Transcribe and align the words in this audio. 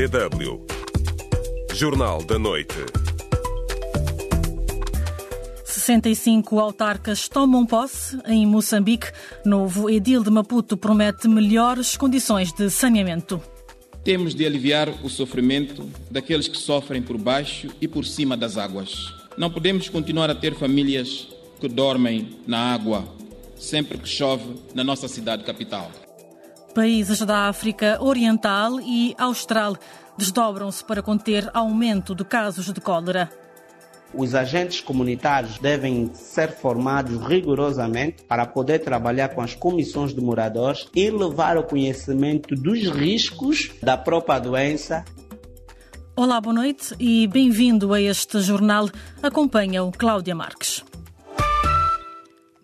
DW. 0.00 0.64
Jornal 1.74 2.24
da 2.24 2.38
Noite. 2.38 2.74
65 5.62 6.58
autarcas 6.58 7.28
tomam 7.28 7.66
posse 7.66 8.18
em 8.26 8.46
Moçambique. 8.46 9.08
Novo 9.44 9.90
edil 9.90 10.22
de 10.22 10.30
Maputo 10.30 10.74
promete 10.74 11.28
melhores 11.28 11.98
condições 11.98 12.50
de 12.50 12.70
saneamento. 12.70 13.42
Temos 14.02 14.34
de 14.34 14.46
aliviar 14.46 14.88
o 15.04 15.10
sofrimento 15.10 15.86
daqueles 16.10 16.48
que 16.48 16.56
sofrem 16.56 17.02
por 17.02 17.18
baixo 17.18 17.68
e 17.78 17.86
por 17.86 18.06
cima 18.06 18.38
das 18.38 18.56
águas. 18.56 19.14
Não 19.36 19.50
podemos 19.50 19.90
continuar 19.90 20.30
a 20.30 20.34
ter 20.34 20.54
famílias 20.54 21.28
que 21.60 21.68
dormem 21.68 22.38
na 22.46 22.72
água 22.72 23.06
sempre 23.58 23.98
que 23.98 24.08
chove 24.08 24.54
na 24.74 24.82
nossa 24.82 25.06
cidade 25.08 25.44
capital. 25.44 25.90
Países 26.74 27.18
da 27.20 27.48
África 27.48 27.98
Oriental 28.00 28.80
e 28.80 29.14
Austral 29.18 29.76
desdobram-se 30.16 30.84
para 30.84 31.02
conter 31.02 31.50
aumento 31.52 32.14
de 32.14 32.24
casos 32.24 32.72
de 32.72 32.80
cólera. 32.80 33.28
Os 34.14 34.34
agentes 34.34 34.80
comunitários 34.80 35.58
devem 35.58 36.10
ser 36.14 36.52
formados 36.52 37.26
rigorosamente 37.26 38.22
para 38.22 38.46
poder 38.46 38.80
trabalhar 38.80 39.30
com 39.30 39.40
as 39.40 39.54
comissões 39.54 40.14
de 40.14 40.20
moradores 40.20 40.88
e 40.94 41.10
levar 41.10 41.56
ao 41.56 41.64
conhecimento 41.64 42.54
dos 42.54 42.88
riscos 42.88 43.70
da 43.82 43.96
própria 43.96 44.38
doença. 44.38 45.04
Olá, 46.14 46.40
boa 46.40 46.54
noite 46.54 46.94
e 47.00 47.26
bem-vindo 47.26 47.92
a 47.92 48.00
este 48.00 48.40
jornal. 48.40 48.88
Acompanha 49.22 49.82
o 49.82 49.90
Cláudia 49.90 50.34
Marques. 50.34 50.84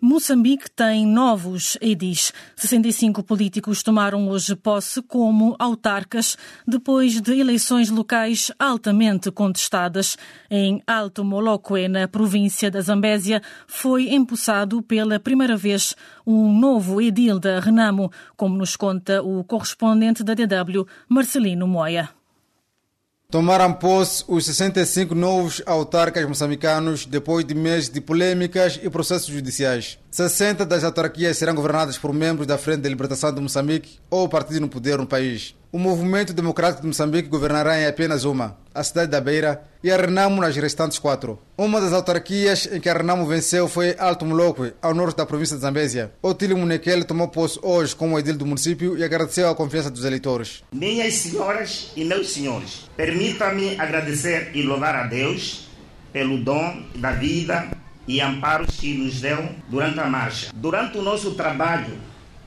Moçambique 0.07 0.71
tem 0.71 1.05
novos 1.05 1.77
edis. 1.81 2.31
65 2.55 3.21
políticos 3.23 3.83
tomaram 3.83 4.29
hoje 4.29 4.55
posse 4.55 5.01
como 5.01 5.53
autarcas 5.59 6.37
depois 6.65 7.19
de 7.19 7.37
eleições 7.37 7.89
locais 7.89 8.49
altamente 8.57 9.29
contestadas. 9.29 10.17
Em 10.49 10.81
Alto 10.87 11.25
Moloque, 11.25 11.89
na 11.89 12.07
província 12.07 12.71
da 12.71 12.79
Zambésia, 12.79 13.41
foi 13.67 14.13
empossado 14.13 14.81
pela 14.81 15.19
primeira 15.19 15.57
vez 15.57 15.93
um 16.25 16.57
novo 16.57 17.01
edil 17.01 17.37
da 17.37 17.59
Renamo, 17.59 18.09
como 18.37 18.55
nos 18.55 18.77
conta 18.77 19.21
o 19.21 19.43
correspondente 19.43 20.23
da 20.23 20.33
DW, 20.33 20.87
Marcelino 21.09 21.67
Moia. 21.67 22.16
Tomaram 23.29 23.73
posse 23.73 24.23
os 24.25 24.45
65 24.45 25.13
novos 25.13 25.61
autarcas 25.65 26.25
moçambicanos 26.25 27.05
depois 27.05 27.43
de 27.43 27.53
meses 27.53 27.89
de 27.89 27.99
polêmicas 27.99 28.79
e 28.81 28.89
processos 28.89 29.27
judiciais. 29.27 29.99
60 30.09 30.65
das 30.65 30.85
autarquias 30.85 31.35
serão 31.35 31.53
governadas 31.53 31.97
por 31.97 32.13
membros 32.13 32.47
da 32.47 32.57
Frente 32.57 32.83
de 32.83 32.87
Libertação 32.87 33.33
de 33.33 33.41
Moçambique 33.41 33.99
ou 34.09 34.29
partido 34.29 34.61
no 34.61 34.69
poder 34.69 34.97
no 34.97 35.05
país. 35.05 35.53
O 35.69 35.77
Movimento 35.77 36.33
Democrático 36.33 36.81
de 36.81 36.87
Moçambique 36.87 37.27
governará 37.27 37.77
em 37.77 37.85
apenas 37.85 38.23
uma, 38.23 38.57
a 38.73 38.81
cidade 38.81 39.11
da 39.11 39.19
Beira, 39.19 39.61
e 39.83 39.91
a 39.91 39.97
Renamo 39.97 40.39
nas 40.39 40.55
restantes 40.55 40.97
quatro. 40.97 41.37
Uma 41.57 41.81
das 41.81 41.91
autarquias 41.91 42.69
em 42.71 42.79
que 42.79 42.87
a 42.87 42.93
Renamo 42.93 43.25
venceu 43.25 43.67
foi 43.67 43.93
Alto 43.99 44.25
Moloque, 44.25 44.73
ao 44.81 44.93
norte 44.93 45.17
da 45.17 45.25
província 45.25 45.57
de 45.57 45.61
Zambésia. 45.61 46.13
Otílio 46.21 46.57
Munekele 46.57 47.03
tomou 47.03 47.27
posse 47.27 47.59
hoje 47.61 47.93
como 47.93 48.17
edil 48.17 48.37
do 48.37 48.45
município 48.45 48.97
e 48.97 49.03
agradeceu 49.03 49.49
a 49.49 49.55
confiança 49.55 49.91
dos 49.91 50.05
eleitores. 50.05 50.63
Minhas 50.71 51.13
senhoras 51.15 51.91
e 51.97 52.05
meus 52.05 52.31
senhores, 52.31 52.89
permita-me 52.95 53.77
agradecer 53.77 54.51
e 54.53 54.63
louvar 54.63 54.95
a 54.95 55.03
Deus 55.03 55.67
pelo 56.13 56.37
dom 56.37 56.81
da 56.95 57.11
vida 57.11 57.67
e 58.07 58.21
amparos 58.21 58.77
que 58.77 58.97
nos 58.97 59.19
deu 59.19 59.49
durante 59.67 59.99
a 59.99 60.05
marcha. 60.07 60.49
Durante 60.55 60.97
o 60.97 61.01
nosso 61.01 61.31
trabalho 61.31 61.97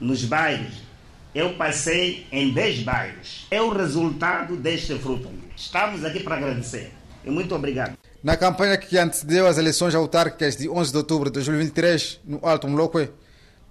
nos 0.00 0.24
bairros, 0.24 0.89
eu 1.34 1.54
passei 1.54 2.26
em 2.32 2.52
10 2.52 2.82
bairros. 2.82 3.46
É 3.50 3.60
o 3.60 3.70
resultado 3.70 4.56
deste 4.56 4.98
fruto. 4.98 5.30
Estamos 5.56 6.04
aqui 6.04 6.20
para 6.20 6.36
agradecer. 6.36 6.92
E 7.24 7.30
muito 7.30 7.54
obrigado. 7.54 7.96
Na 8.22 8.36
campanha 8.36 8.76
que 8.76 8.98
antecedeu 8.98 9.46
as 9.46 9.58
eleições 9.58 9.94
autárquicas 9.94 10.56
de 10.56 10.68
11 10.68 10.90
de 10.90 10.96
outubro 10.96 11.30
de 11.30 11.34
2023, 11.34 12.20
no 12.24 12.38
Alto 12.42 12.68
Moloque, 12.68 13.10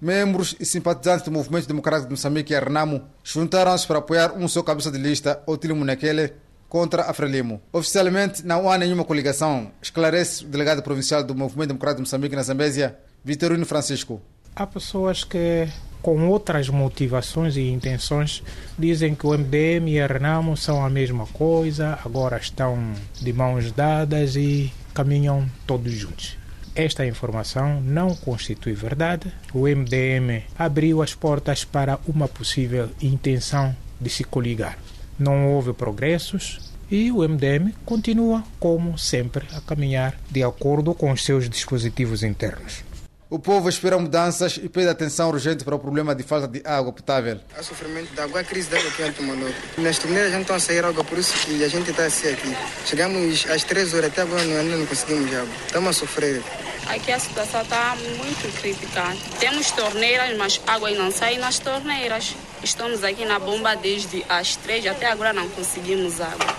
membros 0.01 0.55
e 0.59 0.65
simpatizantes 0.65 1.25
do 1.25 1.31
Movimento 1.31 1.67
Democrático 1.67 2.07
de 2.07 2.13
Moçambique 2.13 2.53
e 2.53 2.55
a 2.55 2.59
Renamo 2.59 3.03
juntaram-se 3.23 3.85
para 3.85 3.99
apoiar 3.99 4.33
um 4.33 4.47
só 4.47 4.63
cabeça 4.63 4.91
de 4.91 4.97
lista, 4.97 5.41
Otílio 5.45 5.75
Munekele, 5.75 6.33
contra 6.67 7.03
a 7.03 7.13
Frelimo. 7.13 7.61
Oficialmente, 7.73 8.45
não 8.45 8.69
há 8.69 8.77
nenhuma 8.77 9.03
coligação, 9.03 9.71
esclarece 9.81 10.45
o 10.45 10.47
delegado 10.47 10.81
provincial 10.81 11.23
do 11.23 11.35
Movimento 11.35 11.69
Democrático 11.69 12.03
de 12.03 12.07
Moçambique 12.07 12.35
na 12.35 12.43
Zambésia, 12.43 12.97
Vitorino 13.23 13.65
Francisco. 13.65 14.21
Há 14.55 14.65
pessoas 14.65 15.23
que, 15.23 15.67
com 16.01 16.27
outras 16.27 16.69
motivações 16.69 17.57
e 17.57 17.69
intenções, 17.69 18.43
dizem 18.77 19.15
que 19.15 19.27
o 19.27 19.37
MDM 19.37 19.89
e 19.89 19.99
a 19.99 20.07
Renamo 20.07 20.55
são 20.55 20.83
a 20.83 20.89
mesma 20.89 21.25
coisa, 21.27 21.99
agora 22.05 22.37
estão 22.37 22.77
de 23.21 23.33
mãos 23.33 23.71
dadas 23.71 24.35
e 24.35 24.71
caminham 24.93 25.45
todos 25.67 25.91
juntos. 25.93 26.37
Esta 26.75 27.05
informação 27.05 27.81
não 27.81 28.15
constitui 28.15 28.73
verdade. 28.73 29.33
O 29.53 29.67
MDM 29.67 30.43
abriu 30.57 31.01
as 31.01 31.13
portas 31.13 31.65
para 31.65 31.99
uma 32.07 32.27
possível 32.27 32.89
intenção 33.01 33.75
de 33.99 34.09
se 34.09 34.23
coligar. 34.23 34.77
Não 35.17 35.51
houve 35.51 35.73
progressos 35.73 36.71
e 36.89 37.11
o 37.11 37.27
MDM 37.27 37.73
continua, 37.85 38.43
como 38.59 38.97
sempre, 38.97 39.45
a 39.53 39.61
caminhar 39.61 40.15
de 40.31 40.41
acordo 40.41 40.93
com 40.93 41.11
os 41.11 41.23
seus 41.23 41.49
dispositivos 41.49 42.23
internos. 42.23 42.83
O 43.31 43.37
povo 43.37 43.69
espera 43.69 43.95
mudanças 43.99 44.57
e 44.57 44.67
pede 44.67 44.89
atenção 44.89 45.29
urgente 45.29 45.63
para 45.63 45.75
o 45.75 45.79
problema 45.79 46.15
de 46.15 46.23
falta 46.23 46.47
de 46.47 46.63
água 46.65 46.91
potável. 46.91 47.39
Há 47.55 47.61
sofrimento 47.61 48.11
de 48.11 48.19
água, 48.19 48.41
a 48.41 48.43
crise 48.43 48.71
da 48.71 48.79
água 48.79 48.89
aqui 48.89 49.03
em 49.03 49.05
Alto 49.05 49.21
Moloco. 49.21 49.53
Nas 49.77 49.99
torneiras 49.99 50.31
não 50.31 50.41
estão 50.41 50.55
a 50.55 50.59
sair 50.59 50.83
água, 50.83 51.03
por 51.03 51.15
isso 51.15 51.33
que 51.45 51.63
a 51.63 51.67
gente 51.67 51.91
está 51.91 52.05
assim 52.05 52.27
aqui. 52.29 52.57
Chegamos 52.87 53.45
às 53.47 53.63
3 53.63 53.93
horas, 53.93 54.11
até 54.11 54.23
agora 54.23 54.41
ainda 54.41 54.63
não 54.75 54.83
conseguimos 54.87 55.31
água. 55.31 55.53
Estamos 55.67 55.89
a 55.89 55.93
sofrer. 55.93 56.41
Aqui 56.87 57.11
a 57.11 57.19
situação 57.19 57.61
está 57.61 57.95
muito 58.17 58.61
crítica. 58.61 59.15
Temos 59.39 59.69
torneiras, 59.73 60.35
mas 60.35 60.59
água 60.65 60.89
não 60.89 61.11
sai 61.11 61.37
nas 61.37 61.59
torneiras. 61.59 62.35
Estamos 62.63 63.03
aqui 63.03 63.25
na 63.25 63.37
bomba 63.37 63.75
desde 63.75 64.25
as 64.27 64.55
3 64.55 64.87
até 64.87 65.05
agora 65.05 65.33
não 65.33 65.47
conseguimos 65.49 66.19
água. 66.19 66.55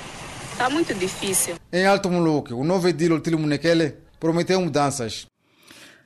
Está 0.52 0.70
muito 0.70 0.94
difícil. 0.94 1.56
Em 1.72 1.84
Alto 1.84 2.08
Moloque, 2.08 2.54
o 2.54 2.62
novo 2.62 2.86
edil 2.86 3.16
Otílio 3.16 3.40
Munekele 3.40 3.96
prometeu 4.20 4.60
mudanças. 4.60 5.26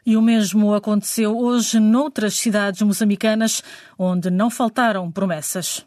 E 0.06 0.16
o 0.16 0.22
mesmo 0.22 0.74
aconteceu 0.74 1.36
hoje 1.38 1.80
noutras 1.80 2.34
cidades 2.34 2.82
moçambicanas, 2.82 3.62
onde 3.98 4.30
não 4.30 4.50
faltaram 4.50 5.10
promessas. 5.10 5.86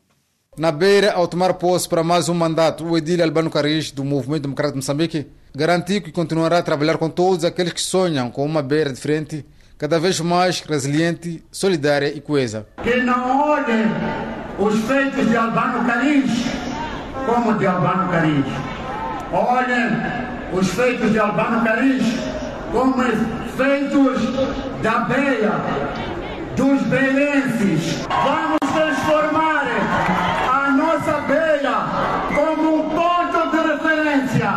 Na 0.58 0.72
Beira, 0.72 1.14
ao 1.14 1.28
tomar 1.28 1.54
posse 1.54 1.88
para 1.88 2.04
mais 2.04 2.28
um 2.28 2.34
mandato, 2.34 2.84
o 2.84 2.98
edil 2.98 3.24
Albano 3.24 3.52
Caris, 3.52 3.92
do 3.92 4.04
Movimento 4.04 4.42
Democrático 4.42 4.80
de 4.80 4.84
Moçambique, 4.84 5.28
garantiu 5.56 6.02
que 6.02 6.12
continuará 6.12 6.58
a 6.58 6.64
trabalhar 6.64 6.98
com 6.98 7.12
todos 7.12 7.46
aqueles 7.46 7.74
que 7.74 7.82
sonham 7.82 8.32
com 8.32 8.44
uma 8.44 8.64
Beira 8.64 8.92
diferente, 8.92 9.46
cada 9.78 10.00
vez 10.00 10.20
mais 10.20 10.62
resiliente, 10.62 11.44
solidária 11.52 12.08
e 12.08 12.20
coesa. 12.20 12.66
Que 12.82 12.96
não 12.96 13.52
olhem 13.52 13.86
os 14.58 14.80
feitos 14.86 15.30
de 15.30 15.38
Albano 15.38 15.86
Caris 15.86 16.32
como 17.28 17.56
de 17.56 17.68
Albano 17.68 18.10
Caris. 18.10 18.46
Olhem 19.32 20.58
os 20.60 20.68
feitos 20.70 21.12
de 21.12 21.20
Albano 21.20 21.64
Caris 21.64 22.04
como 22.72 23.04
feitos 23.58 24.22
da 24.84 25.00
Beia, 25.00 25.52
dos 26.56 26.84
beirenses. 26.84 28.06
Vamos 28.08 28.60
transformar 28.72 29.66
a 30.48 30.72
nossa 30.72 31.22
Beia 31.22 31.76
como 32.36 32.76
um 32.76 32.90
ponto 32.90 33.52
de 33.52 33.58
referência 33.74 34.50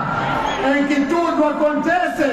em 0.76 0.86
que 0.86 1.06
tudo 1.06 1.44
acontece. 1.44 2.24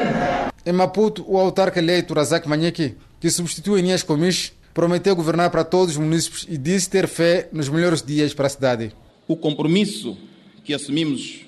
Em 0.65 0.73
Maputo, 0.73 1.23
o 1.25 1.37
autarca 1.37 1.79
eleito 1.79 2.13
Razak 2.13 2.47
Manheki, 2.49 2.97
que 3.21 3.29
substitui 3.29 3.79
Inês 3.79 4.03
Comis, 4.03 4.51
prometeu 4.73 5.15
governar 5.15 5.49
para 5.49 5.63
todos 5.63 5.93
os 5.93 5.97
municípios 5.97 6.45
e 6.49 6.57
disse 6.57 6.89
ter 6.89 7.07
fé 7.07 7.47
nos 7.53 7.69
melhores 7.69 8.03
dias 8.03 8.33
para 8.33 8.47
a 8.47 8.49
cidade. 8.49 8.91
O 9.25 9.37
compromisso 9.37 10.17
que 10.65 10.73
assumimos 10.73 11.45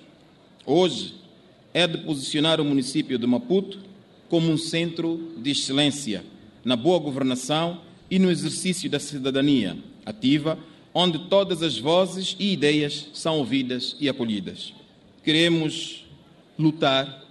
hoje 0.66 1.16
é 1.74 1.86
de 1.86 1.98
posicionar 2.00 2.62
o 2.62 2.66
município 2.66 3.20
de 3.20 3.28
Maputo 3.28 3.89
como 4.30 4.52
um 4.52 4.58
centro 4.58 5.34
de 5.38 5.52
excelência 5.52 6.24
na 6.64 6.76
boa 6.76 7.00
governação 7.00 7.82
e 8.10 8.20
no 8.20 8.30
exercício 8.30 8.90
da 8.90 9.00
cidadania 9.00 9.78
ativa, 10.06 10.58
onde 10.94 11.28
todas 11.28 11.62
as 11.64 11.78
vozes 11.78 12.36
e 12.40 12.54
ideias 12.54 13.10
são 13.14 13.38
ouvidas 13.38 13.96
e 14.00 14.08
acolhidas. 14.08 14.74
Queremos 15.24 16.06
lutar 16.58 17.24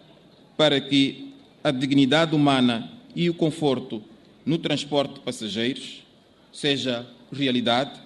para 0.56 0.80
que 0.80 1.32
a 1.62 1.70
dignidade 1.70 2.34
humana 2.34 2.90
e 3.14 3.30
o 3.30 3.34
conforto 3.34 4.02
no 4.44 4.58
transporte 4.58 5.14
de 5.14 5.20
passageiros 5.20 6.02
seja 6.52 7.06
realidade. 7.32 8.00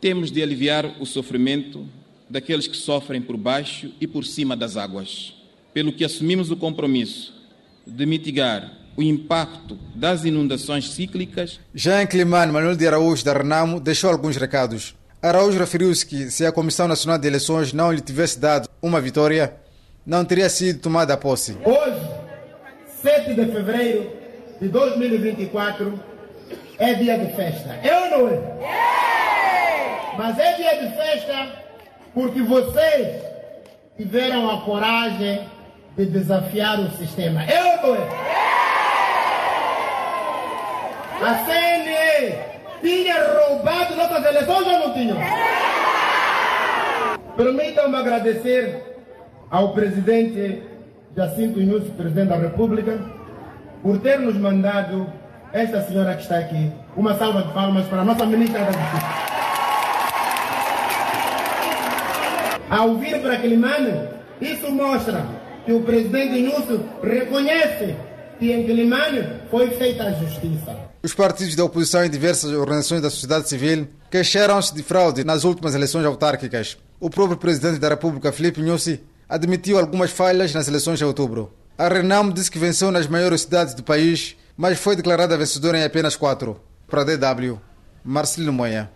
Temos 0.00 0.30
de 0.30 0.42
aliviar 0.42 1.00
o 1.00 1.06
sofrimento 1.06 1.86
daqueles 2.28 2.66
que 2.66 2.76
sofrem 2.76 3.20
por 3.20 3.36
baixo 3.36 3.90
e 4.00 4.06
por 4.06 4.24
cima 4.24 4.56
das 4.56 4.76
águas, 4.76 5.34
pelo 5.72 5.92
que 5.92 6.04
assumimos 6.04 6.50
o 6.50 6.56
compromisso 6.56 7.43
de 7.86 8.06
mitigar 8.06 8.70
o 8.96 9.02
impacto 9.02 9.78
das 9.94 10.24
inundações 10.24 10.90
cíclicas. 10.92 11.60
Já 11.74 12.02
em 12.02 12.06
Climane, 12.06 12.52
Manuel 12.52 12.76
de 12.76 12.86
Araújo 12.86 13.24
da 13.24 13.32
Renamo 13.32 13.80
deixou 13.80 14.10
alguns 14.10 14.36
recados. 14.36 14.94
Araújo 15.20 15.58
referiu-se 15.58 16.04
que 16.04 16.30
se 16.30 16.44
a 16.44 16.52
Comissão 16.52 16.86
Nacional 16.86 17.18
de 17.18 17.26
Eleições 17.26 17.72
não 17.72 17.90
lhe 17.92 18.00
tivesse 18.00 18.38
dado 18.38 18.68
uma 18.82 19.00
vitória, 19.00 19.54
não 20.06 20.24
teria 20.24 20.48
sido 20.48 20.80
tomada 20.80 21.14
a 21.14 21.16
posse. 21.16 21.56
Hoje, 21.64 22.00
7 23.02 23.34
de 23.34 23.46
fevereiro 23.46 24.10
de 24.60 24.68
2024, 24.68 25.98
é 26.78 26.94
dia 26.94 27.18
de 27.18 27.34
festa. 27.34 27.70
É 27.82 27.98
ou 28.00 28.10
não 28.10 28.28
é? 28.28 28.40
Mas 30.16 30.38
é 30.38 30.56
dia 30.56 30.88
de 30.88 30.96
festa 30.96 31.64
porque 32.12 32.42
vocês 32.42 33.22
tiveram 33.96 34.50
a 34.50 34.60
coragem 34.62 35.40
de 35.96 36.06
desafiar 36.06 36.80
o 36.80 36.90
sistema. 36.92 37.44
É 37.44 37.62
ou 37.62 37.88
não 37.88 37.96
é? 37.96 38.08
A 41.22 41.34
CNE 41.44 42.34
tinha 42.82 43.14
roubado 43.38 43.94
nossas 43.96 44.24
eleições 44.24 44.66
ou 44.66 44.78
não 44.80 44.92
tinha? 44.92 45.14
Permitam-me 47.36 47.96
agradecer 47.96 49.00
ao 49.50 49.72
presidente 49.72 50.62
Jacinto 51.16 51.60
Inúcio, 51.60 51.92
presidente 51.92 52.28
da 52.28 52.36
República, 52.36 52.98
por 53.82 53.98
ter 53.98 54.18
nos 54.18 54.36
mandado 54.36 55.06
esta 55.52 55.80
senhora 55.82 56.14
que 56.16 56.22
está 56.22 56.38
aqui. 56.38 56.72
Uma 56.96 57.14
salva 57.14 57.42
de 57.42 57.52
palmas 57.52 57.86
para 57.86 58.00
a 58.00 58.04
nossa 58.04 58.26
ministra 58.26 58.60
da 58.60 58.72
Justiça. 58.72 59.24
Ao 62.68 62.94
vir 62.96 63.20
para 63.20 63.36
Quilimane, 63.36 64.08
isso 64.40 64.70
mostra 64.72 65.24
que 65.64 65.72
o 65.72 65.82
presidente 65.82 66.38
Inúcio 66.38 66.84
reconhece 67.02 67.96
que 68.38 68.52
em 68.52 68.64
Quilimane 68.64 69.24
foi 69.50 69.70
feita 69.70 70.04
a 70.04 70.12
justiça. 70.12 70.76
Os 71.02 71.14
partidos 71.14 71.54
da 71.54 71.64
oposição 71.64 72.04
e 72.04 72.08
diversas 72.08 72.50
organizações 72.52 73.02
da 73.02 73.10
sociedade 73.10 73.48
civil 73.48 73.88
queixaram-se 74.10 74.74
de 74.74 74.82
fraude 74.82 75.24
nas 75.24 75.44
últimas 75.44 75.74
eleições 75.74 76.04
autárquicas. 76.04 76.76
O 76.98 77.10
próprio 77.10 77.36
presidente 77.36 77.78
da 77.78 77.88
República, 77.90 78.32
Filipe 78.32 78.60
Nyusi, 78.60 79.02
admitiu 79.28 79.78
algumas 79.78 80.10
falhas 80.10 80.52
nas 80.54 80.68
eleições 80.68 80.98
de 80.98 81.04
outubro. 81.04 81.52
A 81.76 81.88
Renam 81.88 82.30
disse 82.30 82.50
que 82.50 82.58
venceu 82.58 82.90
nas 82.90 83.06
maiores 83.06 83.42
cidades 83.42 83.74
do 83.74 83.82
país, 83.82 84.36
mas 84.56 84.78
foi 84.78 84.96
declarada 84.96 85.36
vencedora 85.36 85.78
em 85.78 85.84
apenas 85.84 86.16
quatro. 86.16 86.60
Para 86.86 87.04
DW, 87.04 87.58
Marcelino 88.04 88.52
Moia. 88.52 88.90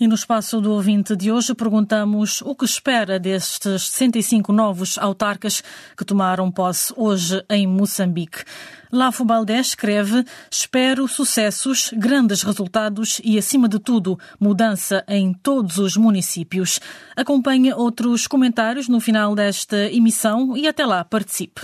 E 0.00 0.06
no 0.06 0.14
espaço 0.14 0.60
do 0.60 0.70
ouvinte 0.70 1.16
de 1.16 1.32
hoje 1.32 1.52
perguntamos 1.54 2.40
o 2.42 2.54
que 2.54 2.64
espera 2.64 3.18
destes 3.18 3.82
65 3.82 4.52
novos 4.52 4.96
autarcas 4.96 5.60
que 5.96 6.04
tomaram 6.04 6.52
posse 6.52 6.94
hoje 6.96 7.44
em 7.50 7.66
Moçambique. 7.66 8.44
Lafo 8.92 9.24
Baldé 9.24 9.58
escreve: 9.58 10.24
Espero 10.48 11.08
sucessos, 11.08 11.90
grandes 11.96 12.42
resultados 12.42 13.20
e, 13.24 13.36
acima 13.36 13.68
de 13.68 13.80
tudo, 13.80 14.16
mudança 14.38 15.04
em 15.08 15.34
todos 15.34 15.78
os 15.78 15.96
municípios. 15.96 16.78
Acompanhe 17.16 17.72
outros 17.72 18.28
comentários 18.28 18.88
no 18.88 19.00
final 19.00 19.34
desta 19.34 19.90
emissão 19.90 20.56
e 20.56 20.68
até 20.68 20.86
lá 20.86 21.04
participe. 21.04 21.62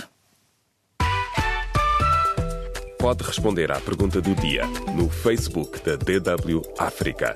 Pode 2.99 3.23
responder 3.23 3.71
à 3.71 3.79
pergunta 3.79 4.19
do 4.19 4.35
dia 4.35 4.65
no 4.93 5.09
Facebook 5.09 5.79
da 5.85 5.95
DW 5.95 6.61
África 6.77 7.35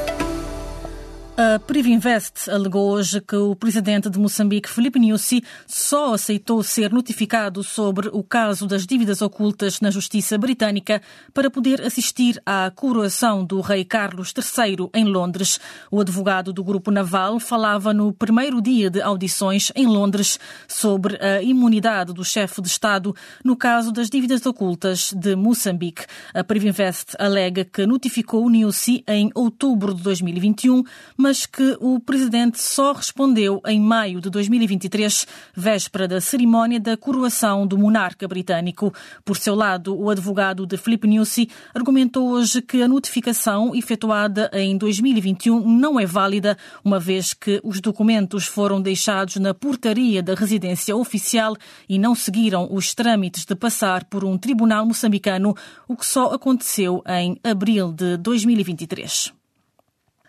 A 1.43 1.57
Privinvest 1.57 2.51
alegou 2.51 2.91
hoje 2.91 3.19
que 3.19 3.35
o 3.35 3.55
presidente 3.55 4.11
de 4.11 4.19
Moçambique, 4.19 4.69
Filipe 4.69 4.99
Nyusi, 4.99 5.43
só 5.65 6.13
aceitou 6.13 6.61
ser 6.61 6.91
notificado 6.91 7.63
sobre 7.63 8.09
o 8.09 8.21
caso 8.21 8.67
das 8.67 8.85
dívidas 8.85 9.23
ocultas 9.23 9.81
na 9.81 9.89
justiça 9.89 10.37
britânica 10.37 11.01
para 11.33 11.49
poder 11.49 11.81
assistir 11.81 12.39
à 12.45 12.69
coroação 12.69 13.43
do 13.43 13.59
rei 13.59 13.83
Carlos 13.83 14.31
III 14.37 14.91
em 14.93 15.03
Londres. 15.03 15.59
O 15.89 15.99
advogado 15.99 16.53
do 16.53 16.63
grupo 16.63 16.91
naval 16.91 17.39
falava 17.39 17.91
no 17.91 18.13
primeiro 18.13 18.61
dia 18.61 18.91
de 18.91 19.01
audições 19.01 19.71
em 19.75 19.87
Londres 19.87 20.39
sobre 20.67 21.15
a 21.15 21.41
imunidade 21.41 22.13
do 22.13 22.23
chefe 22.23 22.61
de 22.61 22.67
Estado 22.67 23.15
no 23.43 23.57
caso 23.57 23.91
das 23.91 24.11
dívidas 24.11 24.45
ocultas 24.45 25.11
de 25.11 25.35
Moçambique. 25.35 26.05
A 26.35 26.43
Privinvest 26.43 27.15
alega 27.17 27.65
que 27.65 27.87
notificou 27.87 28.47
Nyusi 28.47 29.03
em 29.07 29.31
outubro 29.33 29.95
de 29.95 30.03
2021, 30.03 30.83
mas 31.17 31.30
mas 31.31 31.45
que 31.45 31.77
o 31.79 31.97
presidente 31.97 32.61
só 32.61 32.91
respondeu 32.91 33.61
em 33.65 33.79
maio 33.79 34.19
de 34.19 34.29
2023, 34.29 35.25
véspera 35.55 36.05
da 36.05 36.19
cerimónia 36.19 36.77
da 36.77 36.97
coroação 36.97 37.65
do 37.65 37.77
monarca 37.77 38.27
britânico. 38.27 38.93
Por 39.23 39.37
seu 39.37 39.55
lado, 39.55 39.97
o 39.97 40.09
advogado 40.09 40.65
de 40.65 40.75
Filipe 40.75 41.07
Nyusi 41.07 41.47
argumentou 41.73 42.31
hoje 42.31 42.61
que 42.61 42.83
a 42.83 42.87
notificação 42.87 43.73
efetuada 43.73 44.51
em 44.51 44.77
2021 44.77 45.65
não 45.69 45.97
é 45.97 46.05
válida, 46.05 46.57
uma 46.83 46.99
vez 46.99 47.33
que 47.33 47.61
os 47.63 47.79
documentos 47.79 48.45
foram 48.45 48.81
deixados 48.81 49.37
na 49.37 49.53
portaria 49.53 50.21
da 50.21 50.35
residência 50.35 50.97
oficial 50.97 51.55
e 51.87 51.97
não 51.97 52.13
seguiram 52.13 52.67
os 52.69 52.93
trâmites 52.93 53.45
de 53.45 53.55
passar 53.55 54.03
por 54.03 54.25
um 54.25 54.37
tribunal 54.37 54.85
moçambicano, 54.85 55.55
o 55.87 55.95
que 55.95 56.05
só 56.05 56.33
aconteceu 56.33 57.01
em 57.07 57.39
abril 57.41 57.93
de 57.93 58.17
2023. 58.17 59.40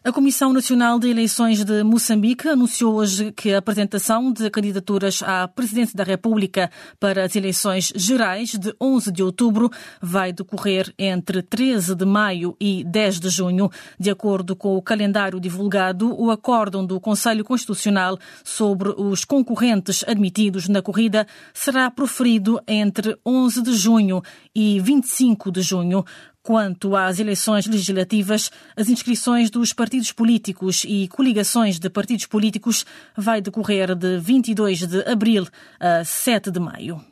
A 0.04 0.10
Comissão 0.10 0.52
Nacional 0.52 0.98
de 0.98 1.08
Eleições 1.08 1.64
de 1.64 1.84
Moçambique 1.84 2.48
anunciou 2.48 2.96
hoje 2.96 3.30
que 3.30 3.52
a 3.52 3.58
apresentação 3.58 4.32
de 4.32 4.50
candidaturas 4.50 5.22
à 5.22 5.46
Presidência 5.46 5.96
da 5.96 6.02
República 6.02 6.68
para 6.98 7.24
as 7.24 7.36
eleições 7.36 7.92
gerais 7.94 8.50
de 8.58 8.74
11 8.80 9.12
de 9.12 9.22
outubro 9.22 9.70
vai 10.00 10.32
decorrer 10.32 10.92
entre 10.98 11.40
13 11.40 11.94
de 11.94 12.04
maio 12.04 12.56
e 12.60 12.82
10 12.82 13.20
de 13.20 13.28
junho. 13.28 13.70
De 13.96 14.10
acordo 14.10 14.56
com 14.56 14.76
o 14.76 14.82
calendário 14.82 15.38
divulgado, 15.38 16.12
o 16.20 16.32
acórdão 16.32 16.84
do 16.84 16.98
Conselho 16.98 17.44
Constitucional 17.44 18.18
sobre 18.42 18.88
os 18.88 19.24
concorrentes 19.24 20.02
admitidos 20.04 20.68
na 20.68 20.82
corrida 20.82 21.28
será 21.54 21.88
proferido 21.88 22.60
entre 22.66 23.16
11 23.24 23.62
de 23.62 23.74
junho 23.74 24.20
e 24.52 24.80
25 24.80 25.52
de 25.52 25.62
junho. 25.62 26.04
Quanto 26.42 26.96
às 26.96 27.20
eleições 27.20 27.66
legislativas, 27.66 28.50
as 28.76 28.88
inscrições 28.88 29.48
dos 29.48 29.72
partidos 29.72 30.10
políticos 30.10 30.84
e 30.84 31.06
coligações 31.06 31.78
de 31.78 31.88
partidos 31.88 32.26
políticos 32.26 32.84
vai 33.16 33.40
decorrer 33.40 33.94
de 33.94 34.18
22 34.18 34.86
de 34.86 35.08
abril 35.08 35.46
a 35.78 36.04
7 36.04 36.50
de 36.50 36.58
maio. 36.58 37.11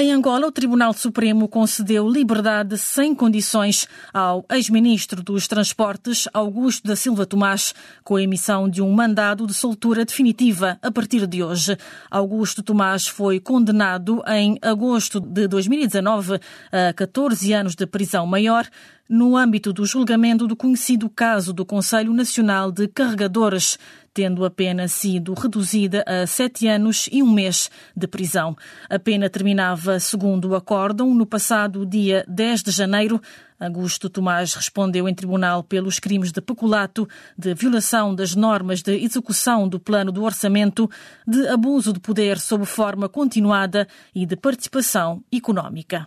Em 0.00 0.12
Angola, 0.12 0.46
o 0.46 0.52
Tribunal 0.52 0.92
Supremo 0.92 1.48
concedeu 1.48 2.08
liberdade 2.08 2.78
sem 2.78 3.12
condições 3.12 3.88
ao 4.14 4.46
ex-ministro 4.48 5.24
dos 5.24 5.48
Transportes, 5.48 6.28
Augusto 6.32 6.86
da 6.86 6.94
Silva 6.94 7.26
Tomás, 7.26 7.74
com 8.04 8.14
a 8.14 8.22
emissão 8.22 8.68
de 8.68 8.80
um 8.80 8.92
mandado 8.92 9.44
de 9.44 9.52
soltura 9.52 10.04
definitiva 10.04 10.78
a 10.80 10.92
partir 10.92 11.26
de 11.26 11.42
hoje. 11.42 11.76
Augusto 12.08 12.62
Tomás 12.62 13.08
foi 13.08 13.40
condenado 13.40 14.22
em 14.28 14.56
agosto 14.62 15.18
de 15.18 15.48
2019 15.48 16.38
a 16.70 16.92
14 16.92 17.52
anos 17.52 17.74
de 17.74 17.84
prisão 17.84 18.24
maior 18.24 18.68
no 19.08 19.36
âmbito 19.36 19.72
do 19.72 19.86
julgamento 19.86 20.46
do 20.46 20.54
conhecido 20.54 21.08
caso 21.08 21.52
do 21.52 21.64
Conselho 21.64 22.12
Nacional 22.12 22.70
de 22.70 22.86
Carregadores, 22.86 23.78
tendo 24.12 24.44
a 24.44 24.50
pena 24.50 24.86
sido 24.86 25.32
reduzida 25.32 26.04
a 26.06 26.26
sete 26.26 26.66
anos 26.66 27.08
e 27.10 27.22
um 27.22 27.32
mês 27.32 27.70
de 27.96 28.06
prisão. 28.06 28.54
A 28.90 28.98
pena 28.98 29.30
terminava, 29.30 29.98
segundo 29.98 30.48
o 30.48 30.54
acórdão, 30.54 31.14
no 31.14 31.24
passado 31.24 31.86
dia 31.86 32.24
10 32.28 32.64
de 32.64 32.70
janeiro. 32.70 33.20
Augusto 33.58 34.10
Tomás 34.10 34.54
respondeu 34.54 35.08
em 35.08 35.14
tribunal 35.14 35.62
pelos 35.62 35.98
crimes 35.98 36.30
de 36.30 36.40
peculato, 36.40 37.08
de 37.36 37.54
violação 37.54 38.14
das 38.14 38.34
normas 38.34 38.82
de 38.82 38.92
execução 38.92 39.66
do 39.66 39.80
plano 39.80 40.12
do 40.12 40.22
orçamento, 40.22 40.88
de 41.26 41.48
abuso 41.48 41.92
de 41.92 42.00
poder 42.00 42.38
sob 42.38 42.66
forma 42.66 43.08
continuada 43.08 43.88
e 44.14 44.26
de 44.26 44.36
participação 44.36 45.22
económica. 45.32 46.06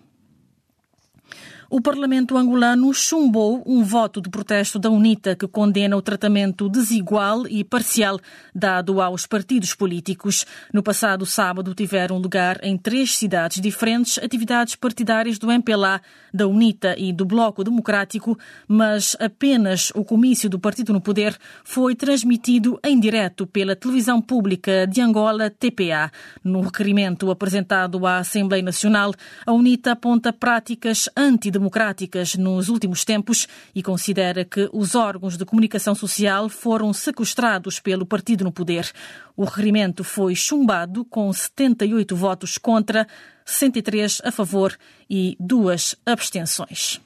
O 1.74 1.80
Parlamento 1.80 2.36
angolano 2.36 2.94
chumbou 2.94 3.64
um 3.66 3.82
voto 3.82 4.20
de 4.20 4.30
protesto 4.30 4.78
da 4.78 4.90
UNITA 4.90 5.38
que 5.38 5.48
condena 5.48 5.96
o 5.96 6.02
tratamento 6.02 6.68
desigual 6.68 7.48
e 7.48 7.64
parcial 7.64 8.20
dado 8.54 9.00
aos 9.00 9.26
partidos 9.26 9.74
políticos. 9.74 10.46
No 10.74 10.84
passado 10.84 11.26
sábado 11.26 11.74
tiveram 11.74 12.18
lugar 12.18 12.60
em 12.62 12.78
três 12.78 13.16
cidades 13.16 13.62
diferentes 13.62 14.18
atividades 14.18 14.76
partidárias 14.76 15.40
do 15.40 15.50
MPLA, 15.50 16.02
da 16.34 16.46
UNITA 16.46 16.94
e 16.98 17.14
do 17.14 17.24
Bloco 17.24 17.64
Democrático, 17.64 18.38
mas 18.68 19.16
apenas 19.18 19.94
o 19.96 20.04
comício 20.04 20.50
do 20.50 20.60
partido 20.60 20.92
no 20.92 21.00
poder 21.00 21.38
foi 21.64 21.96
transmitido 21.96 22.82
em 22.84 23.00
direto 23.00 23.48
pela 23.48 23.78
televisão 23.78 24.22
pública 24.22 24.86
de 24.86 25.00
Angola, 25.00 25.50
TPA. 25.50 26.12
No 26.44 26.60
requerimento 26.60 27.32
apresentado 27.32 28.06
à 28.06 28.18
Assembleia 28.18 28.62
Nacional, 28.62 29.14
a 29.46 29.54
UNITA 29.54 29.94
aponta 29.94 30.34
práticas 30.34 31.08
antidemocráticas 31.16 31.61
antidemocráticas 31.62 32.36
nos 32.36 32.70
últimos 32.70 33.06
tempos 33.06 33.48
e 33.76 33.84
considera 33.84 34.44
que 34.44 34.70
os 34.74 34.96
órgãos 34.96 35.38
de 35.38 35.46
comunicação 35.46 35.94
social 35.94 36.50
foram 36.50 36.92
sequestrados 36.92 37.80
pelo 37.80 38.06
partido 38.06 38.44
no 38.44 38.52
poder. 38.52 38.92
O 39.38 39.46
requerimento 39.46 40.04
foi 40.04 40.36
chumbado 40.36 41.06
com 41.06 41.32
78 41.32 42.16
votos 42.16 42.58
contra, 42.58 43.08
63 43.46 44.22
a 44.24 44.32
favor 44.32 44.76
e 45.10 45.38
duas 45.40 45.96
abstenções. 46.06 47.00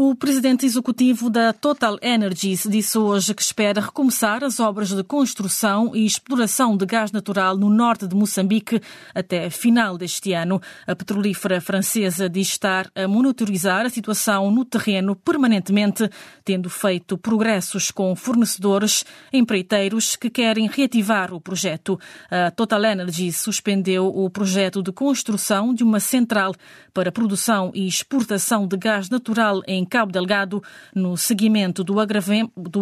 O 0.00 0.14
presidente 0.14 0.64
executivo 0.64 1.28
da 1.28 1.52
Total 1.52 1.98
Energies 2.00 2.68
disse 2.70 2.96
hoje 2.96 3.34
que 3.34 3.42
espera 3.42 3.80
recomeçar 3.80 4.44
as 4.44 4.60
obras 4.60 4.90
de 4.90 5.02
construção 5.02 5.90
e 5.92 6.06
exploração 6.06 6.76
de 6.76 6.86
gás 6.86 7.10
natural 7.10 7.56
no 7.56 7.68
norte 7.68 8.06
de 8.06 8.14
Moçambique 8.14 8.80
até 9.12 9.50
final 9.50 9.98
deste 9.98 10.32
ano. 10.32 10.62
A 10.86 10.94
petrolífera 10.94 11.60
francesa 11.60 12.30
diz 12.30 12.46
estar 12.46 12.88
a 12.94 13.08
monitorizar 13.08 13.86
a 13.86 13.90
situação 13.90 14.52
no 14.52 14.64
terreno 14.64 15.16
permanentemente, 15.16 16.08
tendo 16.44 16.70
feito 16.70 17.18
progressos 17.18 17.90
com 17.90 18.14
fornecedores 18.14 19.04
empreiteiros 19.32 20.14
que 20.14 20.30
querem 20.30 20.68
reativar 20.68 21.34
o 21.34 21.40
projeto. 21.40 21.98
A 22.30 22.52
Total 22.52 22.84
Energies 22.84 23.38
suspendeu 23.38 24.06
o 24.06 24.30
projeto 24.30 24.80
de 24.80 24.92
construção 24.92 25.74
de 25.74 25.82
uma 25.82 25.98
central 25.98 26.54
para 26.94 27.10
produção 27.10 27.72
e 27.74 27.88
exportação 27.88 28.64
de 28.64 28.76
gás 28.76 29.10
natural 29.10 29.60
em 29.66 29.87
Cabo 29.88 30.12
Delgado 30.12 30.62
no 30.94 31.16
seguimento 31.16 31.82
do, 31.82 31.98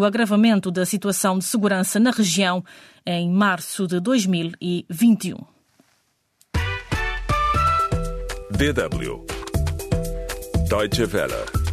agravamento 0.04 0.70
da 0.70 0.84
situação 0.84 1.38
de 1.38 1.44
segurança 1.44 1.98
na 1.98 2.10
região 2.10 2.64
em 3.04 3.30
março 3.30 3.86
de 3.86 4.00
2021. 4.00 5.36
DW 8.50 9.26
Deutsche 10.68 11.04
Welle 11.04 11.65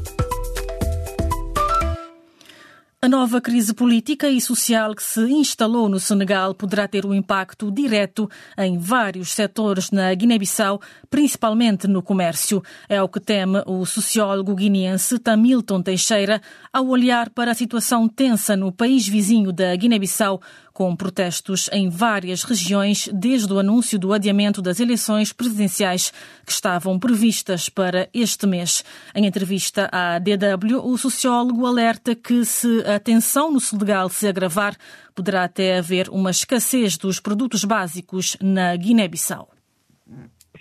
A 3.03 3.09
nova 3.09 3.41
crise 3.41 3.73
política 3.73 4.29
e 4.29 4.39
social 4.39 4.95
que 4.95 5.03
se 5.03 5.19
instalou 5.29 5.89
no 5.89 5.99
Senegal 5.99 6.55
poderá 6.55 6.87
ter 6.87 7.05
um 7.05 7.13
impacto 7.13 7.69
direto 7.69 8.29
em 8.57 8.77
vários 8.77 9.33
setores 9.33 9.91
na 9.91 10.13
Guiné-Bissau, 10.13 10.79
principalmente 11.09 11.85
no 11.85 12.01
comércio. 12.01 12.63
É 12.87 13.03
o 13.03 13.09
que 13.09 13.19
teme 13.19 13.61
o 13.65 13.85
sociólogo 13.85 14.55
guineense 14.55 15.19
Tamilton 15.19 15.81
Teixeira 15.81 16.41
ao 16.71 16.87
olhar 16.87 17.29
para 17.29 17.51
a 17.51 17.53
situação 17.53 18.07
tensa 18.07 18.55
no 18.55 18.71
país 18.71 19.05
vizinho 19.05 19.51
da 19.51 19.75
Guiné-Bissau, 19.75 20.41
com 20.73 20.95
protestos 20.95 21.69
em 21.71 21.87
várias 21.87 22.43
regiões 22.43 23.07
desde 23.13 23.53
o 23.53 23.59
anúncio 23.59 23.99
do 23.99 24.11
adiamento 24.11 24.61
das 24.61 24.79
eleições 24.79 25.31
presidenciais 25.31 26.11
que 26.45 26.51
estavam 26.51 26.97
previstas 26.97 27.69
para 27.69 28.09
este 28.13 28.47
mês. 28.47 28.83
Em 29.13 29.25
entrevista 29.25 29.87
à 29.91 30.17
DW, 30.17 30.83
o 30.83 30.97
sociólogo 30.97 31.65
alerta 31.65 32.15
que 32.15 32.43
se 32.43 32.83
a 32.87 32.99
tensão 32.99 33.51
no 33.51 33.59
Senegal 33.59 34.09
se 34.09 34.27
agravar, 34.27 34.75
poderá 35.13 35.43
até 35.43 35.77
haver 35.77 36.09
uma 36.09 36.31
escassez 36.31 36.97
dos 36.97 37.19
produtos 37.19 37.63
básicos 37.63 38.35
na 38.41 38.75
Guiné-Bissau. 38.75 39.52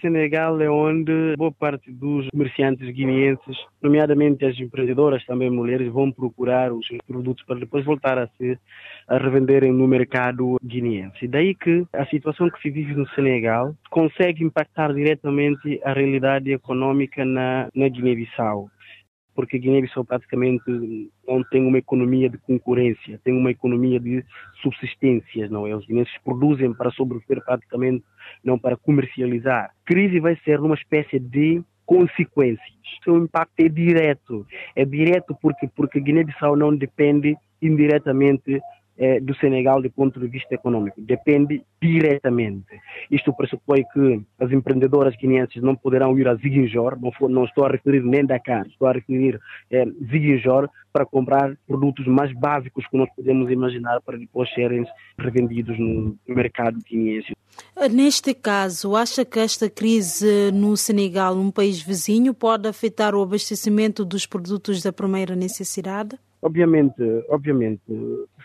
Senegal 0.03 0.61
é 0.61 0.69
onde 0.69 1.37
boa 1.39 1.53
parte 1.53 1.91
dos 1.91 2.29
comerciantes 2.31 2.91
guineenses, 2.91 3.57
nomeadamente 3.81 4.45
as 4.45 4.59
empreendedoras, 4.59 5.25
também 5.25 5.49
mulheres, 5.49 5.91
vão 5.93 6.11
procurar 6.11 6.73
os 6.73 6.87
produtos 7.07 7.45
para 7.47 7.61
depois 7.61 7.85
voltar 7.85 8.19
a 8.19 8.27
se 8.37 8.59
a 9.09 9.17
revenderem 9.17 9.73
no 9.73 9.87
mercado 9.87 10.57
guineense. 10.63 11.29
Daí 11.29 11.55
que 11.55 11.87
a 11.93 12.05
situação 12.07 12.51
que 12.51 12.61
se 12.61 12.69
vive 12.69 12.95
no 12.95 13.09
Senegal 13.11 13.75
consegue 13.91 14.45
impactar 14.45 14.93
diretamente 14.93 15.81
a 15.85 15.93
realidade 15.93 16.53
econômica 16.53 17.25
na, 17.25 17.69
na 17.75 17.89
Guiné-Bissau 17.89 18.69
porque 19.35 19.59
Guiné-Bissau 19.59 20.05
praticamente 20.05 21.11
não 21.27 21.43
tem 21.45 21.67
uma 21.67 21.79
economia 21.79 22.29
de 22.29 22.39
concorrência, 22.39 23.21
tem 23.25 23.37
uma 23.37 23.51
economia 23.51 23.99
de 23.99 24.25
subsistências, 24.63 25.51
não 25.51 25.67
é? 25.67 25.75
Os 25.75 25.87
guineenses 25.87 26.15
produzem 26.25 26.73
para 26.75 26.91
sobreviver 26.91 27.43
praticamente, 27.45 28.05
não 28.45 28.59
para 28.59 28.77
comercializar. 28.77 29.71
Crise 29.85 30.21
vai 30.21 30.37
ser 30.45 30.61
uma 30.61 30.75
espécie 30.75 31.19
de 31.19 31.63
consequências. 31.85 32.69
O 33.01 33.05
seu 33.05 33.19
impacto 33.19 33.61
é 33.61 33.69
direto. 33.69 34.47
É 34.75 34.85
direto 34.85 35.37
porque, 35.41 35.69
porque 35.69 36.01
Guiné-Bissau 36.01 36.57
não 36.57 36.75
depende 36.75 37.37
indiretamente 37.61 38.61
é, 38.99 39.21
do 39.21 39.35
Senegal 39.37 39.81
do 39.81 39.91
ponto 39.91 40.21
de 40.21 40.27
vista 40.29 40.55
econômico. 40.55 41.01
Depende 41.01 41.63
diretamente. 41.81 42.81
Isto 43.11 43.33
pressupõe 43.33 43.85
que 43.93 44.23
as 44.39 44.51
empreendedoras 44.53 45.17
guineenses 45.17 45.63
não 45.63 45.75
poderão 45.75 46.19
ir 46.19 46.29
a 46.29 46.35
Ziguinjor, 46.35 46.99
não, 47.01 47.13
não 47.29 47.45
estou 47.45 47.65
a 47.65 47.71
referir 47.71 48.03
nem 48.03 48.25
Dakar, 48.25 48.67
estou 48.67 48.89
a 48.89 48.93
referir 48.93 49.41
é, 49.71 49.85
Ziguinjor 49.85 50.69
para 50.93 51.07
comprar 51.07 51.57
produtos 51.67 52.07
mais 52.07 52.33
básicos 52.35 52.87
que 52.87 52.97
nós 52.97 53.09
podemos 53.17 53.51
imaginar 53.51 54.01
para 54.03 54.19
depois 54.19 54.53
serem 54.55 54.85
revendidos 55.19 55.79
no 55.79 56.17
mercado 56.29 56.79
guineense. 56.87 57.33
Neste 57.91 58.35
caso, 58.35 58.95
acha 58.95 59.25
que 59.25 59.39
esta 59.39 59.69
crise 59.69 60.51
no 60.53 60.77
Senegal, 60.77 61.37
um 61.37 61.51
país 61.51 61.83
vizinho, 61.83 62.33
pode 62.33 62.69
afetar 62.69 63.15
o 63.15 63.23
abastecimento 63.23 64.05
dos 64.05 64.27
produtos 64.27 64.83
da 64.83 64.93
primeira 64.93 65.35
necessidade? 65.35 66.19
Obviamente, 66.41 67.03
obviamente, 67.29 67.83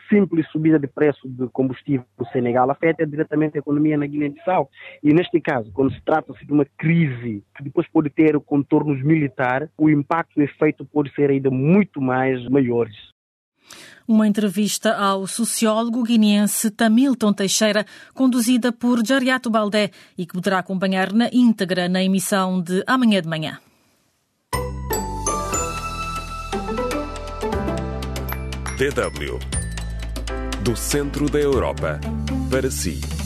simples 0.10 0.48
subida 0.52 0.80
de 0.80 0.88
preço 0.88 1.28
de 1.28 1.48
combustível 1.50 2.06
no 2.18 2.26
Senegal 2.28 2.70
afeta 2.70 3.06
diretamente 3.06 3.58
a 3.58 3.60
economia 3.60 3.98
na 3.98 4.06
Guiné-Bissau. 4.06 4.70
E 5.04 5.14
neste 5.14 5.40
caso, 5.40 5.72
quando 5.72 5.94
se 5.94 6.02
trata-se 6.02 6.46
de 6.46 6.52
uma 6.52 6.66
crise 6.78 7.44
que 7.56 7.64
depois 7.64 7.88
pode 7.88 8.10
ter 8.10 8.40
contornos 8.42 9.04
militares, 9.04 9.70
o 9.78 9.90
impacto 9.90 10.40
e 10.40 10.42
o 10.42 10.46
efeito 10.46 10.86
pode 10.86 11.14
ser 11.14 11.30
ainda 11.30 11.50
muito 11.50 12.02
mais 12.02 12.48
maiores. 12.50 12.96
Uma 14.08 14.26
entrevista 14.26 14.96
ao 14.96 15.28
sociólogo 15.28 16.02
guineense 16.02 16.72
Tamilton 16.72 17.34
Teixeira, 17.34 17.86
conduzida 18.14 18.72
por 18.72 19.06
Jariato 19.06 19.50
Baldé 19.50 19.92
e 20.18 20.26
que 20.26 20.34
poderá 20.34 20.60
acompanhar 20.60 21.12
na 21.12 21.30
íntegra 21.34 21.90
na 21.90 22.02
emissão 22.02 22.62
de 22.62 22.84
amanhã 22.88 23.22
de 23.22 23.28
manhã. 23.28 23.60
DW 28.78 29.57
do 30.68 30.76
centro 30.76 31.30
da 31.30 31.40
Europa 31.40 31.98
para 32.52 32.70
si. 32.70 33.17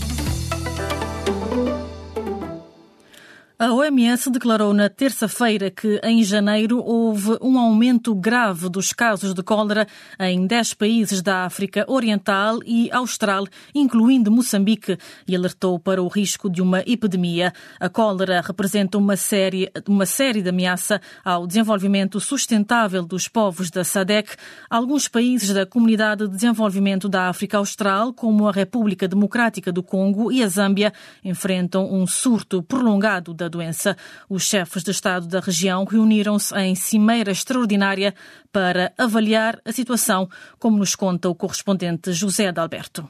A 3.61 3.71
OMS 3.71 4.31
declarou 4.31 4.73
na 4.73 4.89
terça-feira 4.89 5.69
que 5.69 6.01
em 6.03 6.23
janeiro 6.23 6.83
houve 6.83 7.37
um 7.39 7.59
aumento 7.59 8.15
grave 8.15 8.67
dos 8.67 8.91
casos 8.91 9.35
de 9.35 9.43
cólera 9.43 9.85
em 10.19 10.47
10 10.47 10.73
países 10.73 11.21
da 11.21 11.45
África 11.45 11.85
Oriental 11.87 12.57
e 12.65 12.89
Austral, 12.91 13.45
incluindo 13.75 14.31
Moçambique, 14.31 14.97
e 15.27 15.35
alertou 15.35 15.77
para 15.77 16.01
o 16.01 16.07
risco 16.07 16.49
de 16.49 16.59
uma 16.59 16.79
epidemia. 16.87 17.53
A 17.79 17.87
cólera 17.87 18.41
representa 18.41 18.97
uma 18.97 19.15
série, 19.15 19.71
uma 19.87 20.07
série 20.07 20.41
de 20.41 20.49
ameaça 20.49 20.99
ao 21.23 21.45
desenvolvimento 21.45 22.19
sustentável 22.19 23.05
dos 23.05 23.27
povos 23.27 23.69
da 23.69 23.83
SADEC. 23.83 24.37
Alguns 24.71 25.07
países 25.07 25.53
da 25.53 25.67
Comunidade 25.67 26.27
de 26.27 26.33
Desenvolvimento 26.33 27.07
da 27.07 27.29
África 27.29 27.59
Austral, 27.59 28.11
como 28.11 28.47
a 28.47 28.51
República 28.51 29.07
Democrática 29.07 29.71
do 29.71 29.83
Congo 29.83 30.31
e 30.31 30.41
a 30.41 30.47
Zâmbia, 30.47 30.91
enfrentam 31.23 31.93
um 31.93 32.07
surto 32.07 32.63
prolongado 32.63 33.35
da 33.35 33.50
doença. 33.51 33.95
Os 34.27 34.43
chefes 34.43 34.81
de 34.83 34.89
Estado 34.89 35.27
da 35.27 35.39
região 35.39 35.85
reuniram-se 35.85 36.55
em 36.55 36.73
cimeira 36.73 37.31
extraordinária 37.31 38.15
para 38.51 38.91
avaliar 38.97 39.59
a 39.63 39.71
situação, 39.71 40.27
como 40.57 40.77
nos 40.77 40.95
conta 40.95 41.29
o 41.29 41.35
correspondente 41.35 42.11
José 42.13 42.47
Adalberto. 42.47 43.07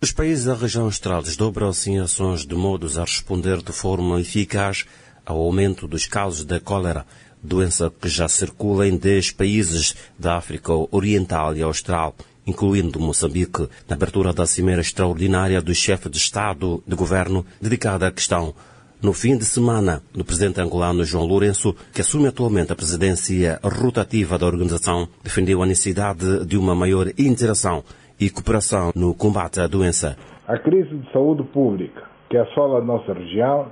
Os 0.00 0.12
países 0.12 0.44
da 0.44 0.54
região 0.54 0.84
austral 0.84 1.22
desdobram-se 1.22 1.90
em 1.90 1.98
ações 1.98 2.46
de 2.46 2.54
modos 2.54 2.96
a 2.96 3.02
responder 3.02 3.62
de 3.62 3.72
forma 3.72 4.20
eficaz 4.20 4.84
ao 5.24 5.38
aumento 5.38 5.88
dos 5.88 6.06
casos 6.06 6.44
da 6.44 6.60
cólera, 6.60 7.06
doença 7.42 7.90
que 7.90 8.08
já 8.08 8.28
circula 8.28 8.86
em 8.86 8.96
10 8.96 9.32
países 9.32 9.94
da 10.18 10.36
África 10.36 10.72
Oriental 10.90 11.56
e 11.56 11.62
Austral, 11.62 12.14
incluindo 12.46 13.00
Moçambique, 13.00 13.68
na 13.88 13.96
abertura 13.96 14.32
da 14.32 14.46
Cimeira 14.46 14.80
Extraordinária 14.80 15.60
dos 15.60 15.76
chefes 15.76 16.10
de 16.10 16.18
Estado 16.18 16.82
de 16.86 16.94
Governo 16.94 17.44
dedicada 17.60 18.06
à 18.06 18.12
questão 18.12 18.54
no 19.02 19.12
fim 19.12 19.36
de 19.36 19.44
semana, 19.44 20.00
o 20.18 20.24
presidente 20.24 20.60
angolano 20.60 21.04
João 21.04 21.26
Lourenço, 21.26 21.74
que 21.92 22.00
assume 22.00 22.28
atualmente 22.28 22.72
a 22.72 22.76
presidência 22.76 23.60
rotativa 23.62 24.38
da 24.38 24.46
organização, 24.46 25.06
defendeu 25.22 25.62
a 25.62 25.66
necessidade 25.66 26.46
de 26.46 26.56
uma 26.56 26.74
maior 26.74 27.06
interação 27.18 27.84
e 28.18 28.30
cooperação 28.30 28.92
no 28.96 29.14
combate 29.14 29.60
à 29.60 29.66
doença. 29.66 30.16
A 30.48 30.58
crise 30.58 30.96
de 30.96 31.12
saúde 31.12 31.42
pública 31.44 32.04
que 32.30 32.38
assola 32.38 32.78
a 32.78 32.84
nossa 32.84 33.12
região 33.12 33.70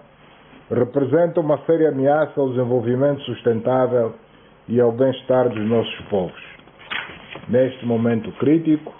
representa 0.71 1.41
uma 1.41 1.59
séria 1.65 1.89
ameaça 1.89 2.39
ao 2.39 2.51
desenvolvimento 2.51 3.23
sustentável 3.23 4.15
e 4.69 4.79
ao 4.79 4.93
bem-estar 4.93 5.49
dos 5.49 5.69
nossos 5.69 6.01
povos. 6.11 6.43
Neste 7.49 7.85
momento 7.87 8.31
crítico, 8.33 8.93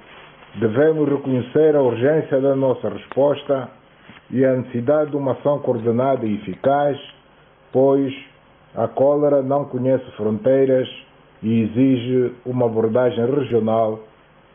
devemos 0.59 1.09
reconhecer 1.09 1.77
a 1.77 1.83
urgência 1.83 2.41
da 2.41 2.57
nossa 2.57 2.89
resposta 2.89 3.69
e 4.31 4.45
a 4.45 4.57
necessidade 4.57 5.11
de 5.11 5.17
uma 5.17 5.33
ação 5.33 5.59
coordenada 5.59 6.27
e 6.27 6.35
eficaz, 6.35 6.99
pois 7.73 8.13
A 8.75 8.89
cólera 8.89 9.41
não 9.41 9.65
conhece 9.65 10.05
fronteiras 10.17 10.89
e 11.41 11.61
exige 11.61 12.33
uma 12.45 12.67
abordagem 12.67 13.25
regional 13.25 14.03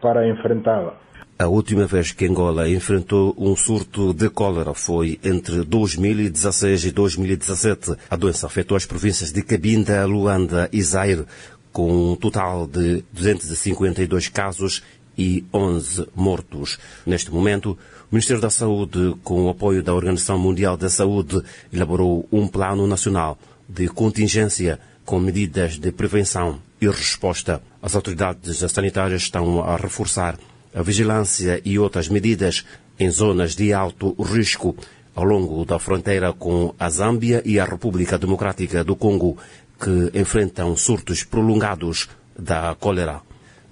para 0.01 0.27
enfrentá-la. 0.27 0.93
A 1.37 1.47
última 1.47 1.85
vez 1.85 2.11
que 2.11 2.25
Angola 2.25 2.67
enfrentou 2.67 3.33
um 3.37 3.55
surto 3.55 4.13
de 4.13 4.29
cólera 4.29 4.73
foi 4.73 5.17
entre 5.23 5.63
2016 5.63 6.85
e 6.85 6.91
2017. 6.91 7.95
A 8.09 8.17
doença 8.17 8.45
afetou 8.45 8.75
as 8.75 8.85
províncias 8.85 9.31
de 9.31 9.41
Cabinda, 9.41 10.05
Luanda 10.05 10.69
e 10.73 10.81
Zaire, 10.81 11.25
com 11.71 12.11
um 12.11 12.15
total 12.17 12.67
de 12.67 13.05
252 13.13 14.27
casos 14.27 14.83
e 15.19 15.43
11 15.53 16.07
mortos. 16.15 16.79
Neste 17.05 17.29
momento, 17.29 17.77
o 18.09 18.15
Ministério 18.15 18.41
da 18.41 18.49
Saúde, 18.49 19.15
com 19.21 19.43
o 19.43 19.49
apoio 19.49 19.83
da 19.83 19.93
Organização 19.93 20.39
Mundial 20.39 20.77
da 20.77 20.89
Saúde, 20.89 21.43
elaborou 21.73 22.25
um 22.31 22.47
plano 22.47 22.87
nacional 22.87 23.37
de 23.67 23.89
contingência 23.89 24.79
com 25.05 25.19
medidas 25.19 25.77
de 25.77 25.91
prevenção 25.91 26.61
e 26.79 26.87
resposta. 26.87 27.61
As 27.81 27.95
autoridades 27.95 28.57
sanitárias 28.71 29.23
estão 29.23 29.61
a 29.61 29.75
reforçar 29.75 30.39
a 30.73 30.81
vigilância 30.81 31.61
e 31.65 31.77
outras 31.77 32.07
medidas 32.07 32.65
em 32.97 33.09
zonas 33.09 33.55
de 33.55 33.73
alto 33.73 34.15
risco 34.21 34.75
ao 35.13 35.25
longo 35.25 35.65
da 35.65 35.77
fronteira 35.77 36.31
com 36.31 36.73
a 36.79 36.89
Zâmbia 36.89 37.41
e 37.43 37.59
a 37.59 37.65
República 37.65 38.17
Democrática 38.17 38.85
do 38.85 38.95
Congo, 38.95 39.37
que 39.77 40.17
enfrentam 40.17 40.77
surtos 40.77 41.23
prolongados 41.25 42.07
da 42.37 42.73
cólera. 42.79 43.28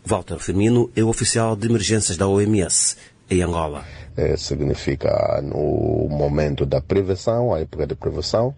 Walter 0.08 0.40
Firmino 0.40 0.90
é 0.96 1.04
o 1.04 1.10
oficial 1.10 1.54
de 1.54 1.68
emergências 1.68 2.16
da 2.16 2.26
OMS 2.26 2.96
em 3.30 3.42
Angola. 3.42 3.84
É, 4.16 4.38
significa 4.38 5.42
no 5.44 6.08
momento 6.10 6.66
da 6.66 6.80
prevenção, 6.80 7.54
a 7.54 7.60
época 7.60 7.86
de 7.86 7.94
prevenção, 7.94 8.56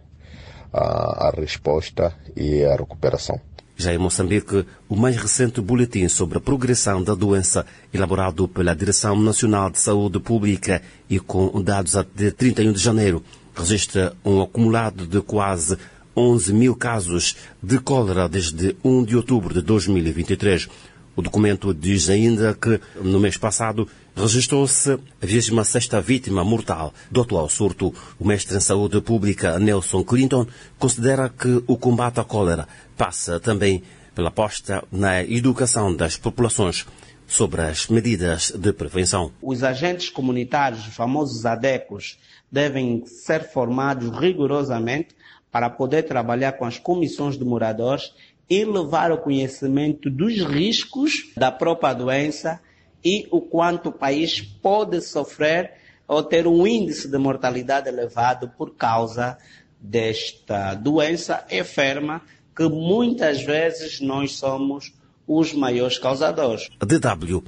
a, 0.71 1.27
a 1.27 1.31
resposta 1.31 2.13
e 2.35 2.63
a 2.63 2.75
recuperação. 2.75 3.41
Já 3.75 3.91
em 3.91 3.97
Moçambique, 3.97 4.63
o 4.87 4.95
mais 4.95 5.17
recente 5.17 5.59
boletim 5.59 6.07
sobre 6.07 6.37
a 6.37 6.41
progressão 6.41 7.01
da 7.01 7.15
doença, 7.15 7.65
elaborado 7.91 8.47
pela 8.47 8.75
Direção 8.75 9.19
Nacional 9.19 9.71
de 9.71 9.79
Saúde 9.79 10.19
Pública 10.19 10.83
e 11.09 11.19
com 11.19 11.59
dados 11.63 11.95
até 11.95 12.29
31 12.29 12.73
de 12.73 12.79
janeiro, 12.79 13.23
registra 13.55 14.13
um 14.23 14.39
acumulado 14.39 15.07
de 15.07 15.19
quase 15.19 15.77
11 16.15 16.53
mil 16.53 16.75
casos 16.75 17.37
de 17.63 17.79
cólera 17.79 18.29
desde 18.29 18.75
1 18.83 19.03
de 19.03 19.15
outubro 19.15 19.51
de 19.51 19.61
2023. 19.61 20.69
O 21.19 21.21
documento 21.21 21.73
diz 21.73 22.09
ainda 22.09 22.53
que, 22.53 22.79
no 22.95 23.19
mês 23.19 23.35
passado, 23.35 23.85
registrou-se 24.15 24.93
a 24.93 25.25
26ª 25.25 26.01
vítima 26.01 26.45
mortal 26.45 26.93
do 27.11 27.19
atual 27.19 27.49
surto. 27.49 27.93
O 28.17 28.25
mestre 28.25 28.55
em 28.55 28.61
saúde 28.61 29.01
pública, 29.01 29.59
Nelson 29.59 30.01
Clinton, 30.01 30.47
considera 30.77 31.27
que 31.27 31.61
o 31.67 31.75
combate 31.75 32.21
à 32.21 32.23
cólera 32.23 32.69
passa 32.95 33.37
também 33.37 33.83
pela 34.15 34.29
aposta 34.29 34.81
na 34.89 35.21
educação 35.21 35.93
das 35.93 36.15
populações 36.15 36.85
sobre 37.27 37.63
as 37.63 37.89
medidas 37.89 38.53
de 38.57 38.71
prevenção. 38.71 39.29
Os 39.41 39.61
agentes 39.61 40.09
comunitários, 40.09 40.87
os 40.87 40.95
famosos 40.95 41.45
ADECOS, 41.45 42.17
devem 42.49 43.05
ser 43.05 43.43
formados 43.43 44.09
rigorosamente 44.17 45.09
para 45.51 45.69
poder 45.69 46.03
trabalhar 46.03 46.53
com 46.53 46.63
as 46.63 46.77
comissões 46.77 47.37
de 47.37 47.43
moradores 47.43 48.13
e 48.49 48.65
levar 48.65 49.11
o 49.11 49.17
conhecimento 49.17 50.09
dos 50.09 50.37
riscos 50.39 51.31
da 51.37 51.51
própria 51.51 51.93
doença 51.93 52.59
e 53.03 53.27
o 53.31 53.41
quanto 53.41 53.89
o 53.89 53.93
país 53.93 54.41
pode 54.41 55.01
sofrer 55.01 55.73
ou 56.07 56.23
ter 56.23 56.47
um 56.47 56.65
índice 56.65 57.07
de 57.07 57.17
mortalidade 57.17 57.87
elevado 57.87 58.49
por 58.57 58.75
causa 58.75 59.37
desta 59.79 60.73
doença 60.73 61.45
enferma 61.51 62.21
que 62.55 62.67
muitas 62.67 63.41
vezes 63.41 64.01
nós 64.01 64.33
somos 64.33 64.91
os 65.27 65.53
maiores 65.53 65.99
causadores. 65.99 66.67
DW 66.79 67.43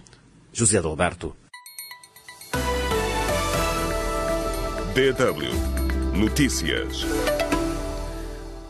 José 0.53 0.77
Alberto. 0.77 1.36
DW 4.93 6.17
Notícias. 6.17 7.06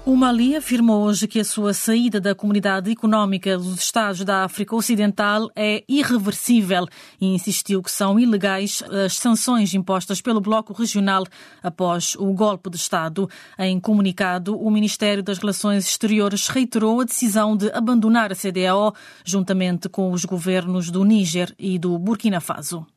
O 0.03 0.15
Mali 0.15 0.55
afirmou 0.55 1.03
hoje 1.03 1.27
que 1.27 1.39
a 1.39 1.45
sua 1.45 1.75
saída 1.75 2.19
da 2.19 2.33
Comunidade 2.33 2.89
Económica 2.89 3.55
dos 3.55 3.79
Estados 3.79 4.25
da 4.25 4.43
África 4.43 4.75
Ocidental 4.75 5.47
é 5.55 5.83
irreversível 5.87 6.87
e 7.19 7.27
insistiu 7.27 7.83
que 7.83 7.91
são 7.91 8.19
ilegais 8.19 8.81
as 9.05 9.13
sanções 9.13 9.75
impostas 9.75 10.19
pelo 10.19 10.41
Bloco 10.41 10.73
Regional 10.73 11.23
após 11.61 12.15
o 12.15 12.33
golpe 12.33 12.71
de 12.71 12.77
Estado. 12.77 13.29
Em 13.59 13.79
comunicado, 13.79 14.59
o 14.59 14.71
Ministério 14.71 15.21
das 15.21 15.37
Relações 15.37 15.85
Exteriores 15.85 16.47
reiterou 16.47 17.01
a 17.01 17.05
decisão 17.05 17.55
de 17.55 17.71
abandonar 17.71 18.31
a 18.31 18.35
CDAO 18.35 18.95
juntamente 19.23 19.87
com 19.87 20.11
os 20.11 20.25
governos 20.25 20.89
do 20.89 21.05
Níger 21.05 21.53
e 21.59 21.77
do 21.77 21.99
Burkina 21.99 22.41
Faso. 22.41 22.87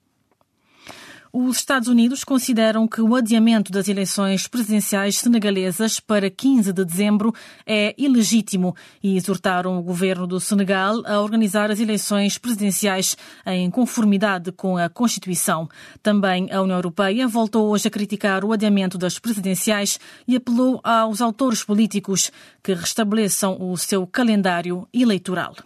Os 1.36 1.56
Estados 1.56 1.88
Unidos 1.88 2.22
consideram 2.22 2.86
que 2.86 3.00
o 3.00 3.16
adiamento 3.16 3.72
das 3.72 3.88
eleições 3.88 4.46
presidenciais 4.46 5.18
senegalesas 5.18 5.98
para 5.98 6.30
15 6.30 6.72
de 6.72 6.84
dezembro 6.84 7.34
é 7.66 7.92
ilegítimo 7.98 8.72
e 9.02 9.16
exortaram 9.16 9.76
o 9.76 9.82
governo 9.82 10.28
do 10.28 10.38
Senegal 10.38 11.02
a 11.04 11.20
organizar 11.20 11.72
as 11.72 11.80
eleições 11.80 12.38
presidenciais 12.38 13.16
em 13.44 13.68
conformidade 13.68 14.52
com 14.52 14.76
a 14.76 14.88
Constituição. 14.88 15.68
Também 16.00 16.52
a 16.52 16.62
União 16.62 16.78
Europeia 16.78 17.26
voltou 17.26 17.68
hoje 17.68 17.88
a 17.88 17.90
criticar 17.90 18.44
o 18.44 18.52
adiamento 18.52 18.96
das 18.96 19.18
presidenciais 19.18 19.98
e 20.28 20.36
apelou 20.36 20.80
aos 20.84 21.20
autores 21.20 21.64
políticos 21.64 22.30
que 22.62 22.74
restabeleçam 22.74 23.56
o 23.60 23.76
seu 23.76 24.06
calendário 24.06 24.86
eleitoral. 24.94 25.56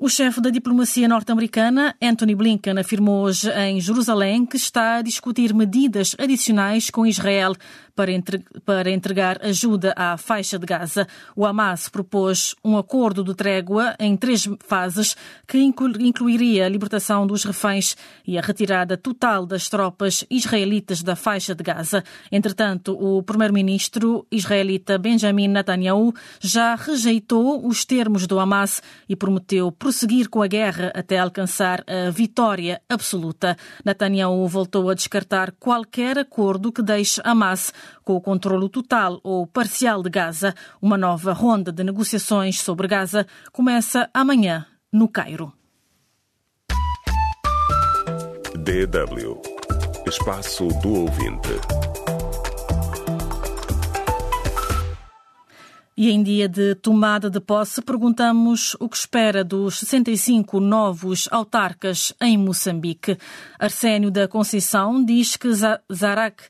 O 0.00 0.08
chefe 0.08 0.40
da 0.40 0.48
diplomacia 0.48 1.08
norte-americana, 1.08 1.92
Anthony 2.00 2.32
Blinken, 2.32 2.78
afirmou 2.78 3.24
hoje 3.24 3.50
em 3.50 3.80
Jerusalém 3.80 4.46
que 4.46 4.56
está 4.56 4.98
a 4.98 5.02
discutir 5.02 5.52
medidas 5.52 6.14
adicionais 6.16 6.88
com 6.88 7.04
Israel 7.04 7.52
para 8.64 8.90
entregar 8.92 9.44
ajuda 9.44 9.92
à 9.96 10.16
faixa 10.16 10.56
de 10.56 10.64
Gaza. 10.64 11.08
O 11.34 11.44
Hamas 11.44 11.88
propôs 11.88 12.54
um 12.64 12.78
acordo 12.78 13.24
de 13.24 13.34
trégua 13.34 13.96
em 13.98 14.16
três 14.16 14.48
fases 14.60 15.16
que 15.46 15.58
incluiria 15.58 16.66
a 16.66 16.68
libertação 16.68 17.26
dos 17.26 17.42
reféns 17.42 17.96
e 18.24 18.38
a 18.38 18.40
retirada 18.40 18.96
total 18.96 19.44
das 19.44 19.68
tropas 19.68 20.24
israelitas 20.30 21.02
da 21.02 21.16
faixa 21.16 21.56
de 21.56 21.64
Gaza. 21.64 22.04
Entretanto, 22.30 22.92
o 22.92 23.20
primeiro-ministro 23.22 24.24
israelita 24.30 24.96
Benjamin 24.96 25.48
Netanyahu 25.48 26.14
já 26.38 26.76
rejeitou 26.76 27.66
os 27.66 27.84
termos 27.84 28.28
do 28.28 28.38
Hamas 28.38 28.80
e 29.08 29.16
prometeu 29.16 29.72
prosseguir 29.72 30.28
com 30.28 30.40
a 30.40 30.46
guerra 30.46 30.92
até 30.94 31.18
alcançar 31.18 31.82
a 31.86 32.10
vitória 32.10 32.80
absoluta. 32.88 33.56
Netanyahu 33.84 34.46
voltou 34.46 34.88
a 34.88 34.94
descartar 34.94 35.50
qualquer 35.58 36.16
acordo 36.18 36.70
que 36.70 36.82
deixe 36.82 37.20
Hamas 37.24 37.72
com 38.04 38.14
o 38.14 38.20
controlo 38.20 38.68
total 38.68 39.20
ou 39.22 39.46
parcial 39.46 40.02
de 40.02 40.10
Gaza. 40.10 40.54
Uma 40.80 40.98
nova 40.98 41.32
ronda 41.32 41.72
de 41.72 41.84
negociações 41.84 42.60
sobre 42.60 42.88
Gaza 42.88 43.26
começa 43.52 44.08
amanhã 44.12 44.66
no 44.92 45.08
Cairo. 45.08 45.52
DW 48.54 49.58
Espaço 50.08 50.68
do 50.80 51.02
Ouvinte. 51.02 51.50
E 55.94 56.10
em 56.10 56.22
dia 56.22 56.48
de 56.48 56.74
tomada 56.76 57.28
de 57.28 57.40
posse, 57.40 57.82
perguntamos 57.82 58.74
o 58.80 58.88
que 58.88 58.96
espera 58.96 59.44
dos 59.44 59.80
65 59.80 60.60
novos 60.60 61.28
autarcas 61.30 62.14
em 62.22 62.38
Moçambique. 62.38 63.18
Arsénio 63.58 64.10
da 64.10 64.26
Conceição 64.26 65.04
diz 65.04 65.36
que 65.36 65.48
Zarak 65.52 66.44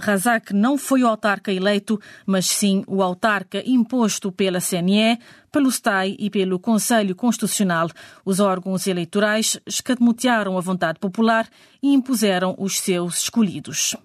Razak 0.00 0.52
não 0.52 0.76
foi 0.76 1.02
o 1.02 1.06
autarca 1.06 1.52
eleito, 1.52 2.00
mas 2.24 2.46
sim 2.46 2.84
o 2.86 3.02
autarca 3.02 3.62
imposto 3.66 4.30
pela 4.30 4.60
CNE, 4.60 5.18
pelo 5.50 5.70
STAI 5.70 6.16
e 6.18 6.28
pelo 6.30 6.58
Conselho 6.58 7.14
Constitucional. 7.14 7.88
Os 8.24 8.40
órgãos 8.40 8.86
eleitorais 8.86 9.58
escamotearam 9.66 10.58
a 10.58 10.60
vontade 10.60 10.98
popular 10.98 11.48
e 11.82 11.92
impuseram 11.92 12.54
os 12.58 12.78
seus 12.78 13.18
escolhidos. 13.18 13.96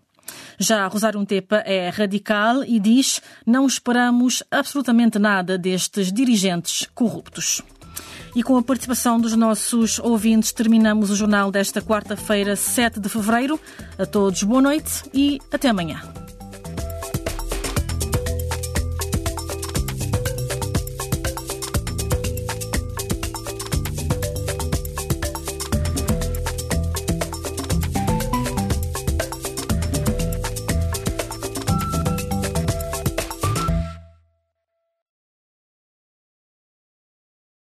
Já 0.57 0.87
Rosário 0.87 1.25
Tepa 1.25 1.57
é 1.65 1.89
radical 1.89 2.63
e 2.63 2.79
diz: 2.79 3.21
não 3.45 3.65
esperamos 3.65 4.43
absolutamente 4.49 5.19
nada 5.19 5.57
destes 5.57 6.11
dirigentes 6.11 6.87
corruptos. 6.93 7.61
E 8.35 8.41
com 8.41 8.55
a 8.57 8.63
participação 8.63 9.19
dos 9.19 9.35
nossos 9.35 9.99
ouvintes, 9.99 10.51
terminamos 10.53 11.11
o 11.11 11.15
jornal 11.15 11.51
desta 11.51 11.81
quarta-feira, 11.81 12.55
7 12.55 12.99
de 12.99 13.09
fevereiro. 13.09 13.59
A 13.97 14.05
todos, 14.05 14.41
boa 14.43 14.61
noite 14.61 15.03
e 15.13 15.39
até 15.51 15.67
amanhã. 15.67 16.01